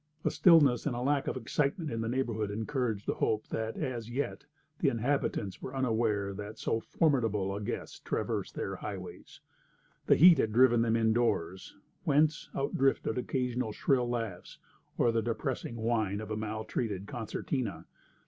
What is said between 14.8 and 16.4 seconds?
or the depressing whine of a